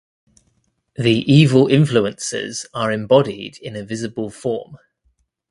[0.95, 4.77] The evil influences are embodied in a visible form.